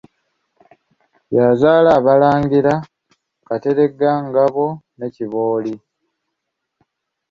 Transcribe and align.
Yazaala 1.35 1.89
Abalangira 1.99 2.73
Kateregga, 3.47 4.11
Ngabo 4.27 4.65
ne 4.97 5.07
Kibooli. 5.15 5.73